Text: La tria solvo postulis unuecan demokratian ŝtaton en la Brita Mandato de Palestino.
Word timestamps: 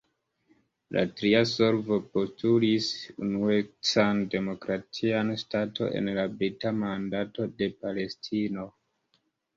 La 0.95 1.01
tria 1.17 1.41
solvo 1.49 1.99
postulis 2.17 2.87
unuecan 3.25 4.23
demokratian 4.37 5.29
ŝtaton 5.43 5.93
en 6.01 6.11
la 6.19 6.27
Brita 6.41 6.73
Mandato 6.81 7.51
de 7.61 7.69
Palestino. 7.85 8.71